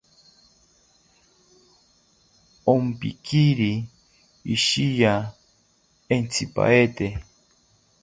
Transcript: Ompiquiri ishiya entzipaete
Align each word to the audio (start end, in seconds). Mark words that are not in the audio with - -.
Ompiquiri 2.73 3.71
ishiya 4.55 5.13
entzipaete 6.15 7.07